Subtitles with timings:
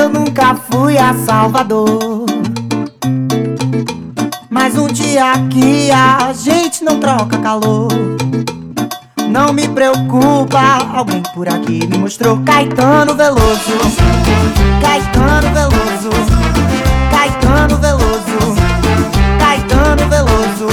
[0.00, 2.24] Eu nunca fui a Salvador.
[4.48, 7.88] Mas um dia que a gente não troca calor.
[9.28, 13.76] Não me preocupa, alguém por aqui me mostrou Caetano Veloso.
[14.80, 16.10] Caetano Veloso.
[17.10, 18.56] Caetano Veloso.
[19.38, 20.68] Caetano Veloso.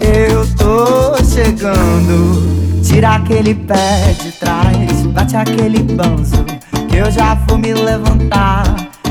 [0.00, 2.82] Eu tô chegando.
[2.82, 6.57] Tira aquele pé de trás, bate aquele banzo.
[6.98, 8.64] Que eu já vou me levantar,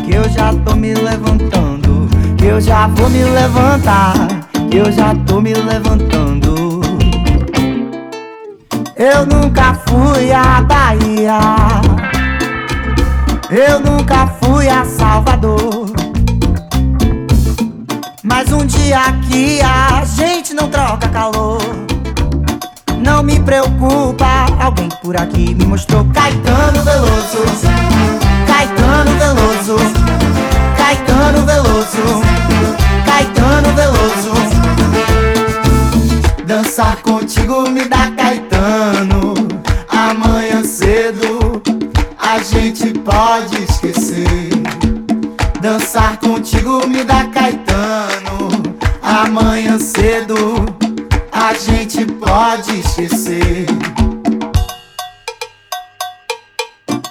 [0.06, 2.10] que eu já tô me levantando.
[2.38, 4.14] Que eu já vou me levantar,
[4.70, 6.82] que eu já tô me levantando.
[8.94, 11.40] Eu nunca fui a Bahia.
[13.50, 15.90] Eu nunca fui a Salvador.
[18.22, 19.00] Mas um dia
[19.30, 21.62] que a gente não troca calor.
[23.08, 27.38] Não me preocupa, alguém por aqui me mostrou Caetano Veloso.
[28.46, 29.78] Caetano Veloso.
[30.78, 32.22] Caetano Veloso.
[33.06, 34.34] Caetano Veloso.
[36.46, 39.34] Dançar contigo me dá Caetano.
[39.88, 41.62] Amanhã cedo
[42.20, 44.50] a gente pode esquecer.
[45.62, 48.50] Dançar contigo me dá Caetano.
[49.02, 50.57] Amanhã cedo
[51.48, 53.66] a gente pode esquecer.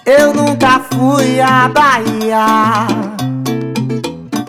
[0.05, 2.87] Eu nunca fui a Bahia.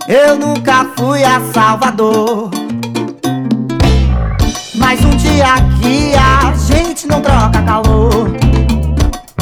[0.06, 2.52] Eu nunca fui a Salvador.
[4.76, 8.30] Mas um dia que a gente não troca calor.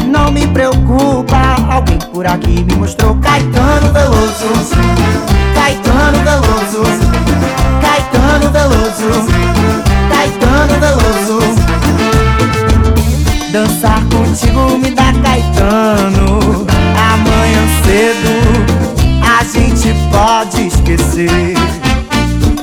[0.06, 4.46] Não me preocupa, alguém por aqui me mostrou Caetano Veloso.
[5.56, 7.55] Caetano Veloso.
[7.96, 9.10] Caetano Veloso.
[10.10, 11.40] Caetano Veloso.
[13.54, 16.68] Dançar contigo me dá Caetano.
[17.14, 18.36] Amanhã cedo
[19.24, 21.56] a gente pode esquecer.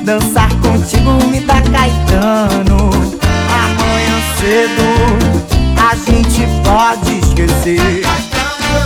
[0.04, 2.90] Dançar contigo me dá Caetano.
[3.48, 4.84] Amanhã cedo
[5.80, 8.02] a gente pode esquecer.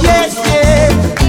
[0.00, 1.25] Yes, yeah.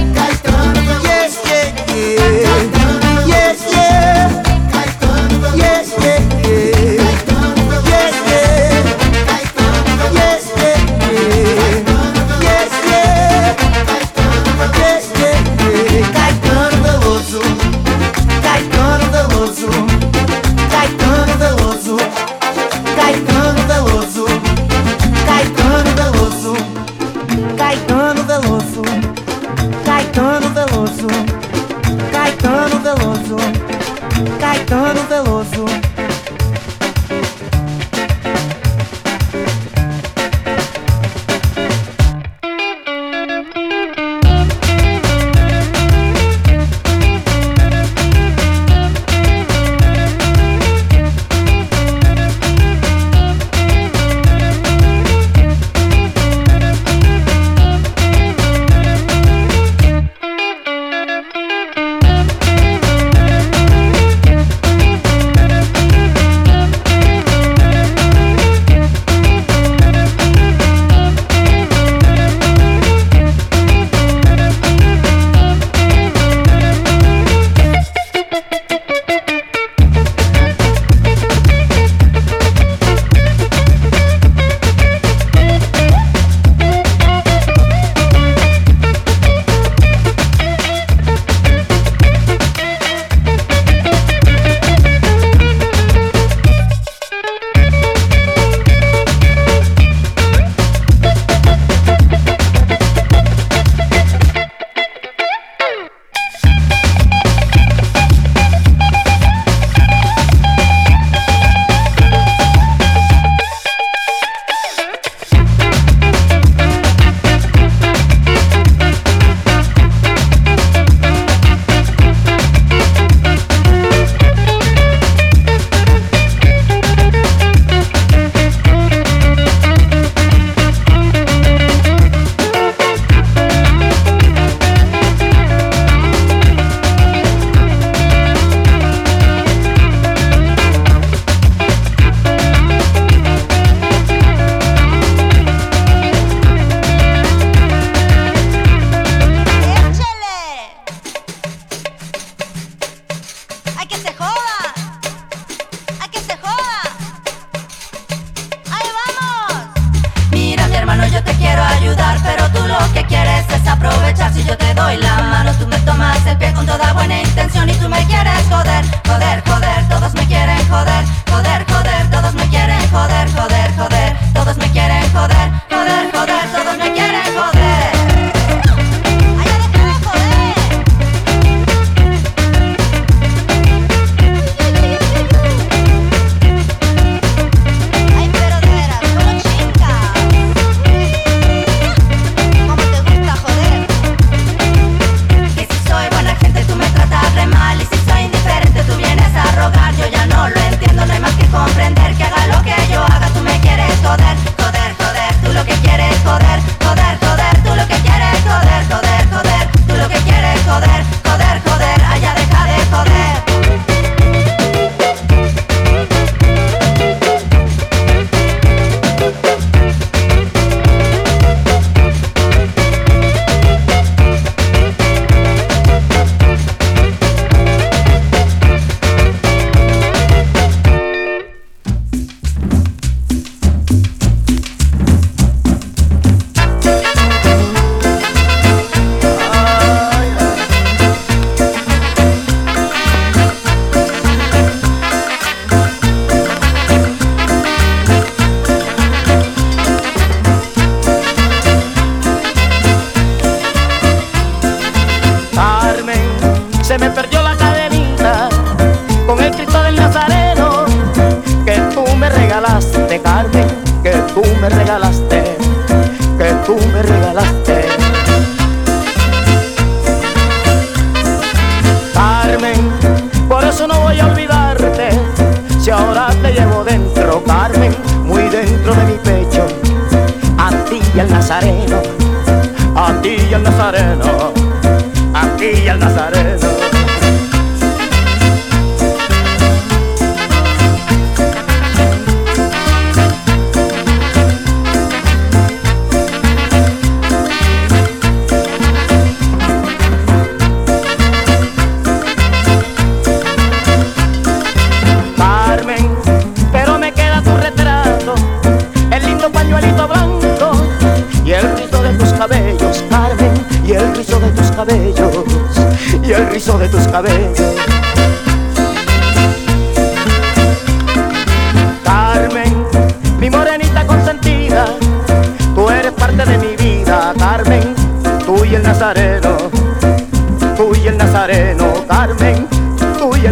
[34.67, 35.76] Caetano Veloso.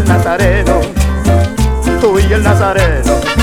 [0.05, 0.81] Nazareno,
[1.99, 3.34] tú y el Nazareno.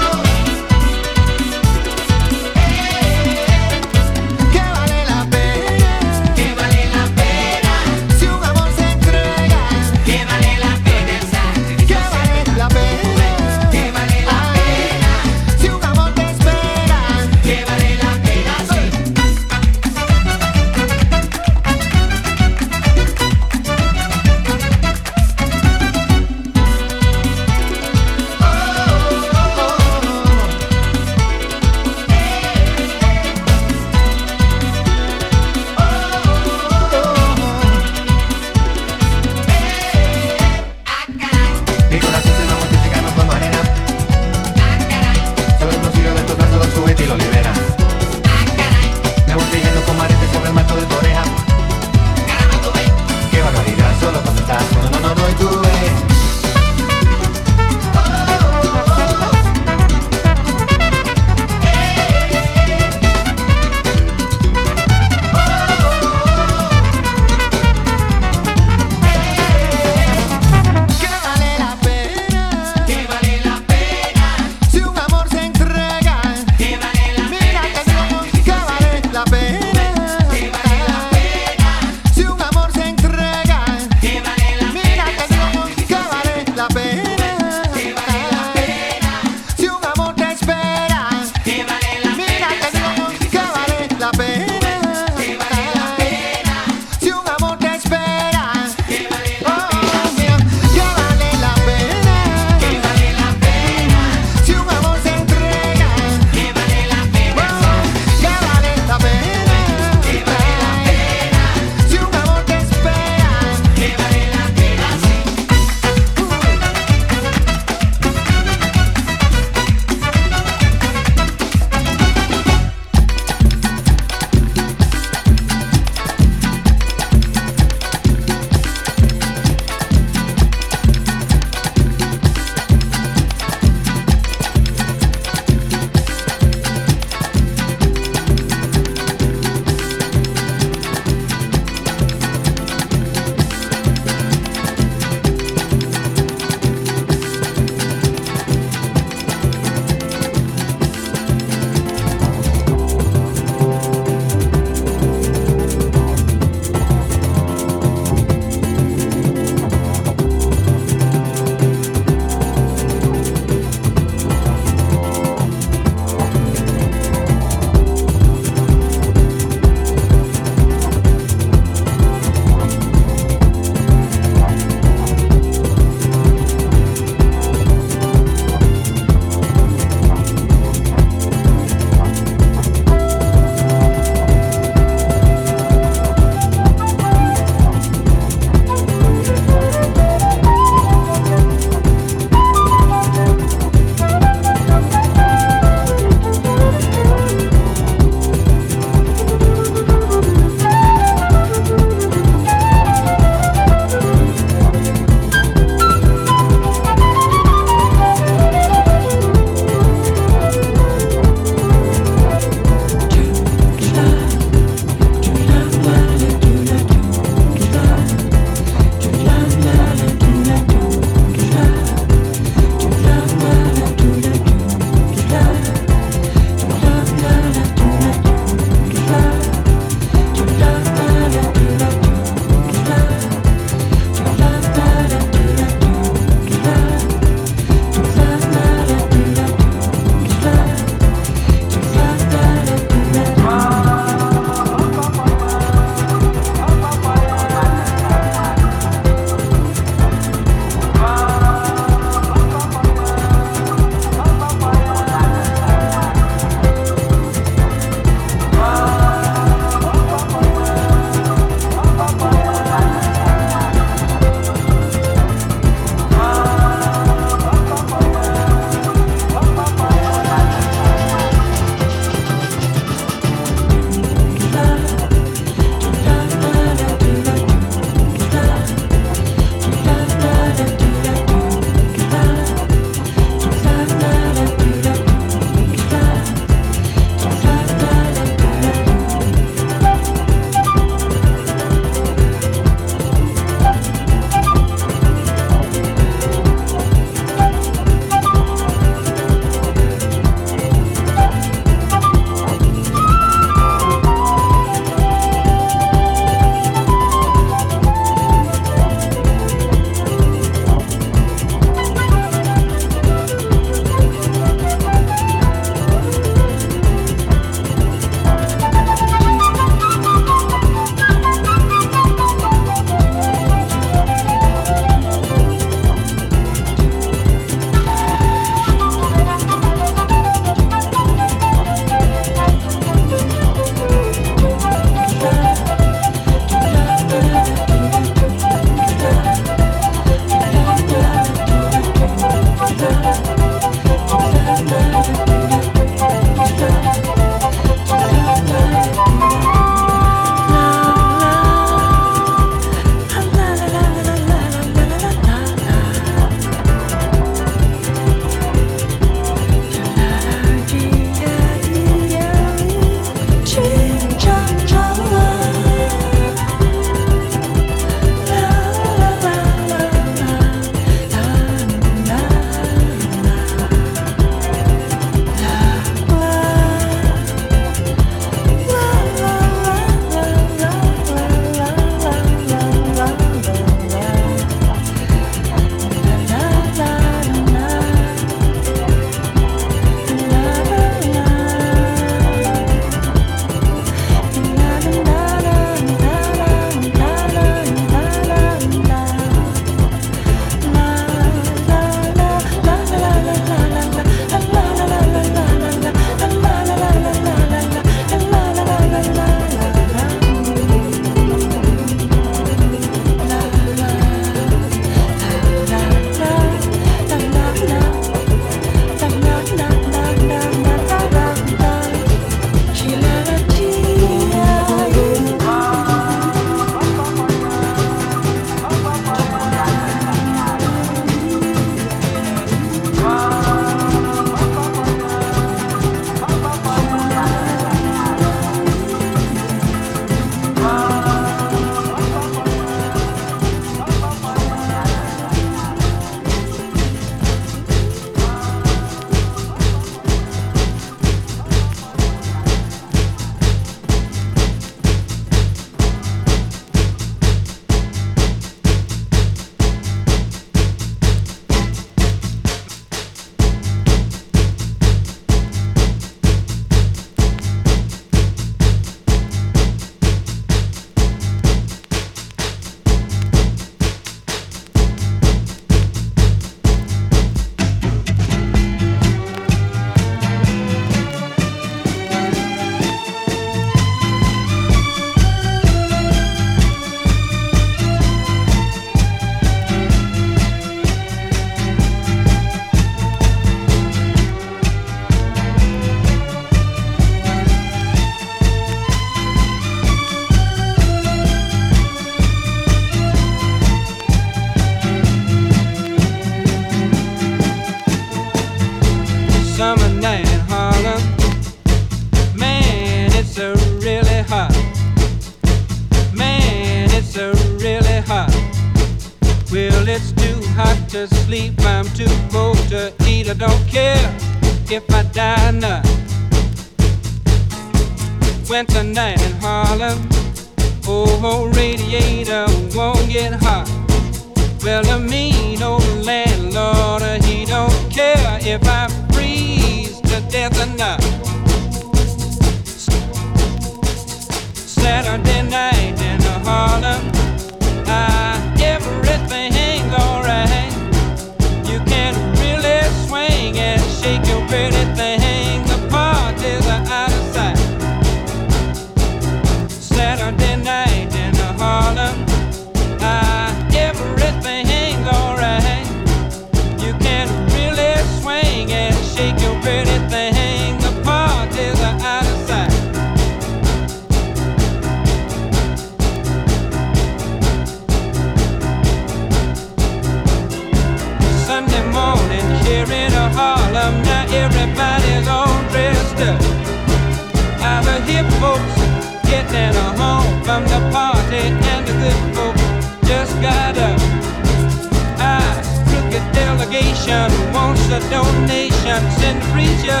[597.96, 600.00] a donation, send a preacher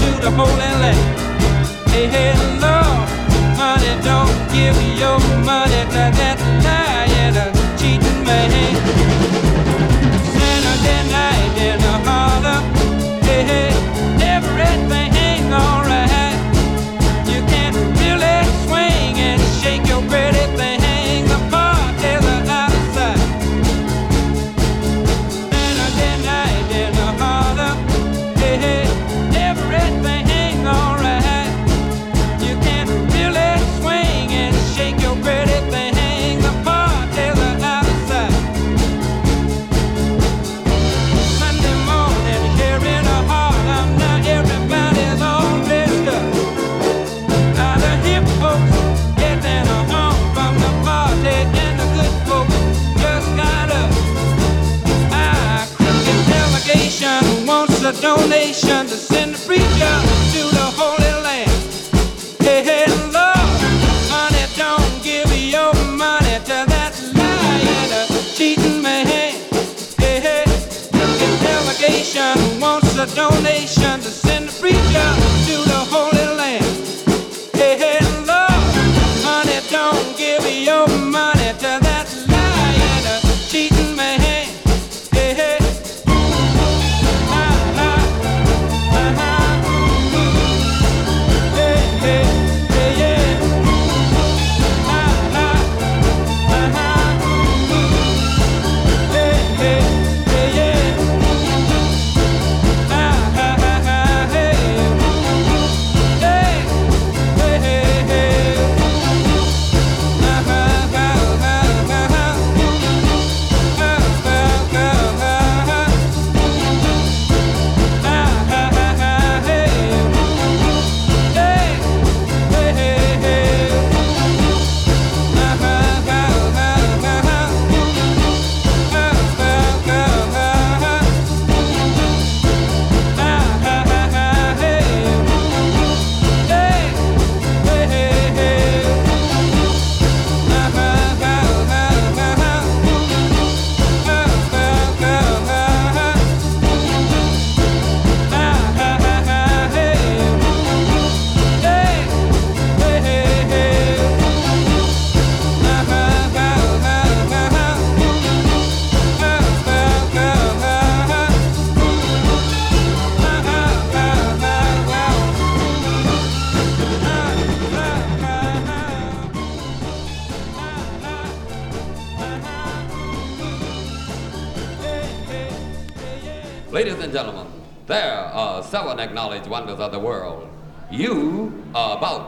[0.00, 1.18] to the Holy Land.
[1.90, 2.32] Hey, hey,
[2.62, 3.08] Lord,
[3.58, 6.83] money don't give your money to that time.
[58.54, 59.94] nation to send a preacher
[60.32, 61.50] to the Holy Land.
[62.40, 62.84] Hey, hey,
[64.12, 66.94] honey, don't give your money to that
[68.36, 69.06] cheating man.
[69.06, 69.32] Hey,
[69.98, 74.00] hey, if delegation wants a donation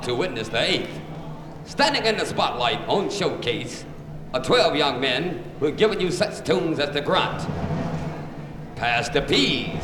[0.07, 1.01] to witness the eighth.
[1.65, 3.85] Standing in the spotlight on showcase
[4.33, 7.45] are 12 young men who have given you such tunes as the grunt.
[8.77, 9.83] Pass the peas.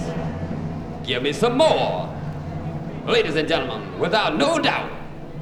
[1.04, 2.08] Give me some more.
[3.04, 4.92] Ladies and gentlemen, without no doubt,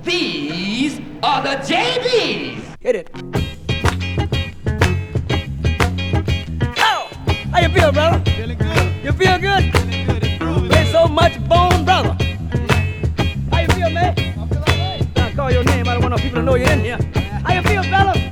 [0.02, 2.76] these are the JBs.
[2.80, 3.10] Hit it.
[6.78, 7.06] How?
[7.52, 8.30] How you feel, brother?
[8.30, 9.04] Feeling good.
[9.04, 9.72] You feel good?
[9.76, 10.72] Feeling good.
[10.72, 11.79] It's so much bone
[16.20, 16.98] people to know you're in here.
[17.44, 18.29] How you feel, fellas?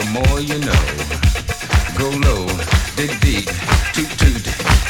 [0.00, 0.82] The more you know.
[1.98, 2.46] Go low,
[2.96, 3.44] dig deep,
[3.92, 4.44] toot toot,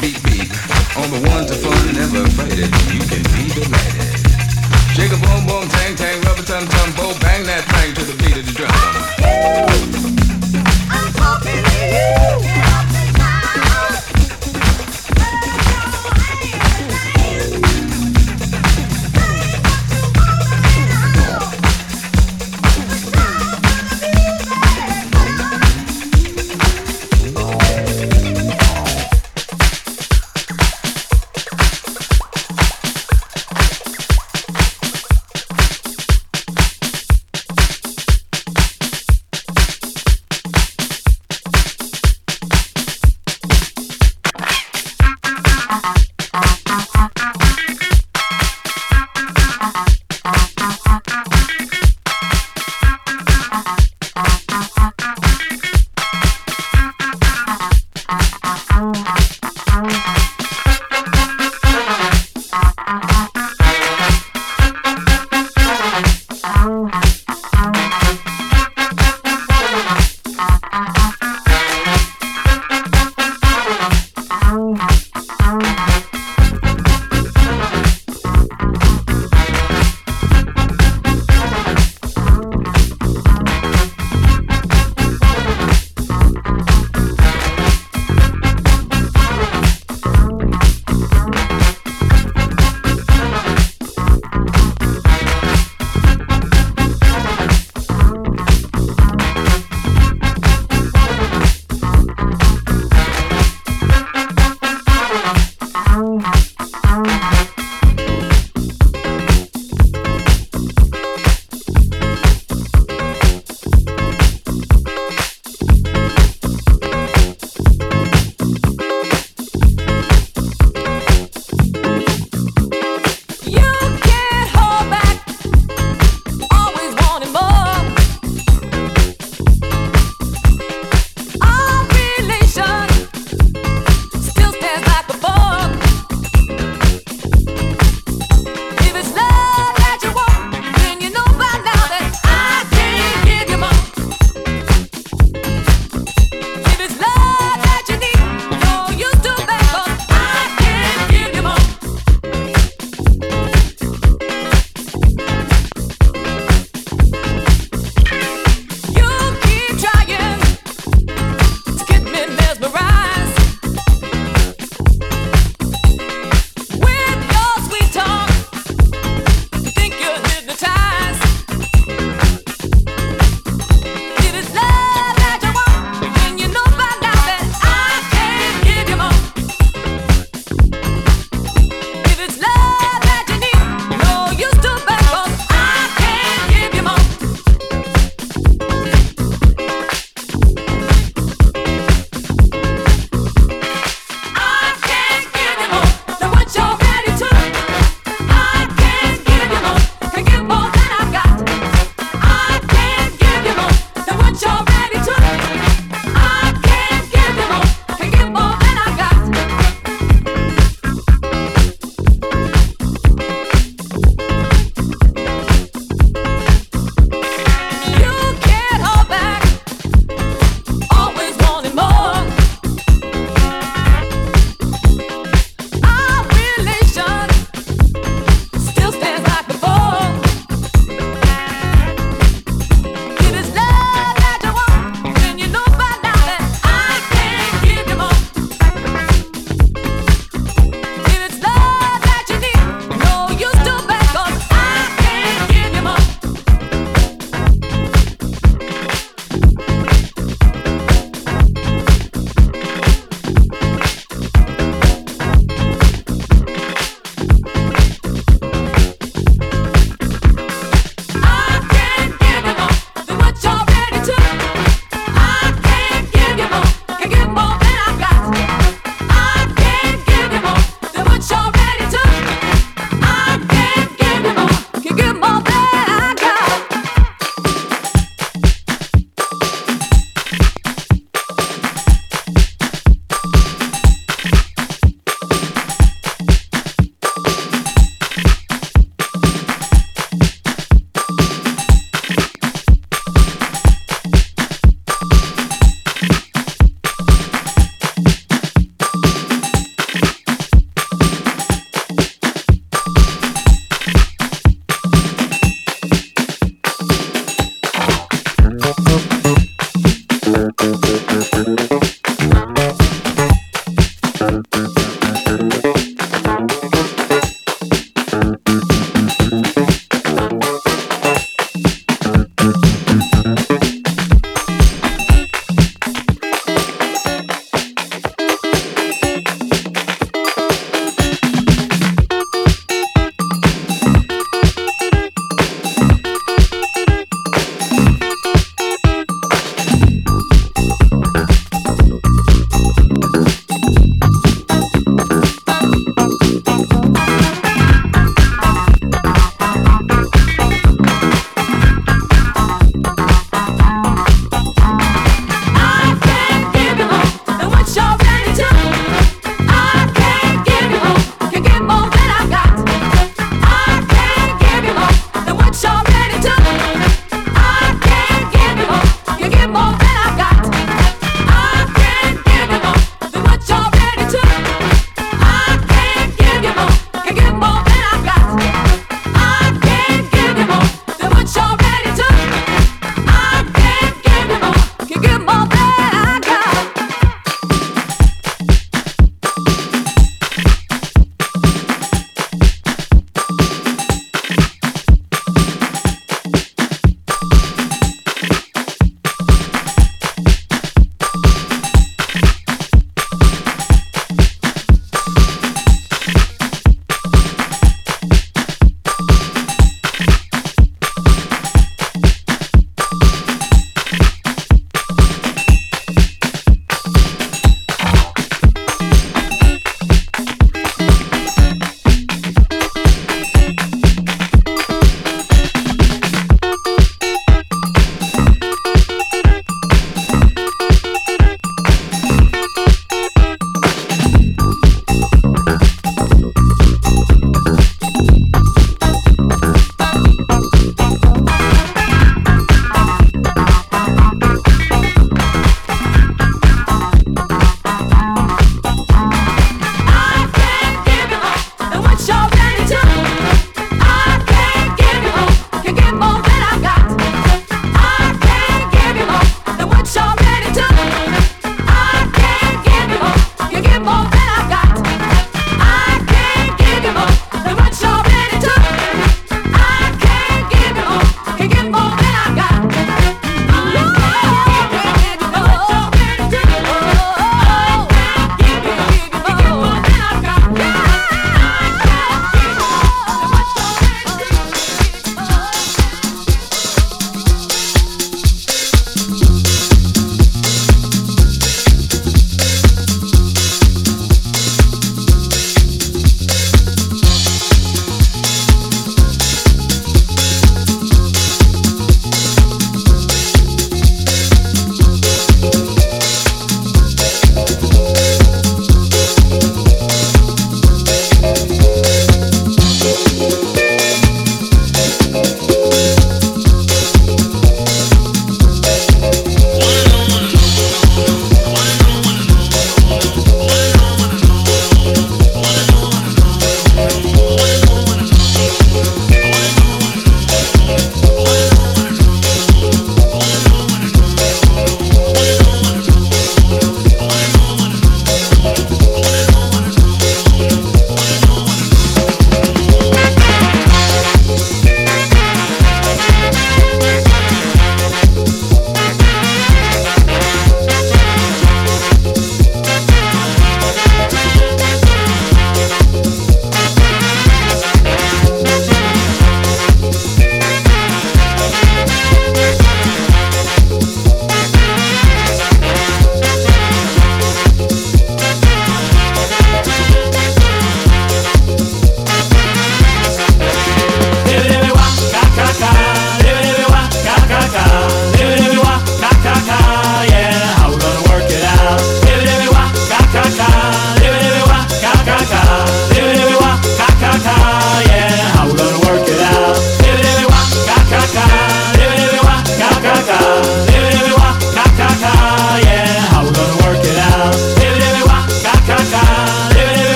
[0.00, 0.50] beat beat.
[0.98, 2.70] On the ones that fun, never it.
[2.90, 4.10] You can be delighted.
[4.96, 8.16] Shake a boom boom, tang tang, rubber tum tum, bo bang that thing to the
[8.18, 8.72] beat of the drum.
[10.90, 12.75] I'm talking to you.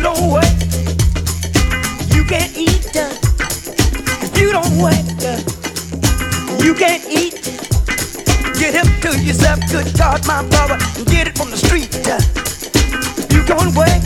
[0.00, 0.48] know what
[2.14, 2.90] you can't eat.
[2.94, 4.96] If you don't what
[6.64, 7.34] you can't eat.
[8.58, 11.94] Get hip to yourself, good God, my brother, and get it from the street.
[13.32, 14.02] You don't work,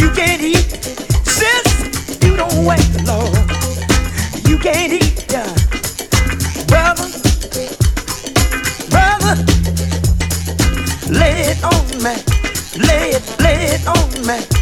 [0.00, 0.68] you can't eat.
[1.26, 3.34] Sis, you don't wait, Lord,
[4.48, 5.26] you can't eat.
[6.68, 7.08] Brother,
[8.90, 9.34] brother,
[11.10, 12.14] lay it on me,
[12.86, 13.43] lay it
[13.74, 14.53] it on me.